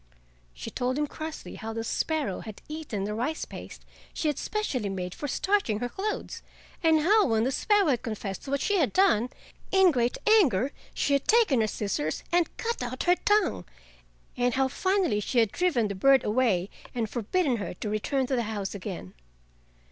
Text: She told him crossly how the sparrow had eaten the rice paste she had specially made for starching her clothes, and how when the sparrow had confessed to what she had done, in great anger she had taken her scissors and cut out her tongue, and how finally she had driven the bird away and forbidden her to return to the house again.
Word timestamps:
She 0.55 0.71
told 0.71 0.97
him 0.97 1.05
crossly 1.05 1.53
how 1.57 1.73
the 1.73 1.83
sparrow 1.83 2.39
had 2.39 2.63
eaten 2.67 3.03
the 3.03 3.13
rice 3.13 3.45
paste 3.45 3.85
she 4.15 4.29
had 4.29 4.39
specially 4.39 4.89
made 4.89 5.13
for 5.13 5.27
starching 5.27 5.77
her 5.77 5.89
clothes, 5.89 6.41
and 6.81 7.01
how 7.01 7.27
when 7.27 7.43
the 7.43 7.51
sparrow 7.51 7.85
had 7.89 8.01
confessed 8.01 8.41
to 8.45 8.49
what 8.49 8.61
she 8.61 8.77
had 8.79 8.93
done, 8.93 9.29
in 9.71 9.91
great 9.91 10.17
anger 10.27 10.71
she 10.95 11.13
had 11.13 11.27
taken 11.27 11.61
her 11.61 11.67
scissors 11.67 12.23
and 12.31 12.57
cut 12.57 12.81
out 12.81 13.03
her 13.03 13.13
tongue, 13.15 13.63
and 14.35 14.55
how 14.55 14.67
finally 14.67 15.19
she 15.19 15.37
had 15.37 15.51
driven 15.51 15.87
the 15.87 15.93
bird 15.93 16.23
away 16.23 16.71
and 16.95 17.07
forbidden 17.07 17.57
her 17.57 17.75
to 17.75 17.87
return 17.87 18.25
to 18.25 18.35
the 18.35 18.41
house 18.49 18.73
again. 18.73 19.13